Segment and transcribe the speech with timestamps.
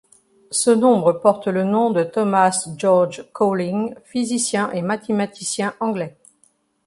[0.49, 6.17] Ce nombre porte le nom de Thomas George Cowling, physicien et mathématicien anglais.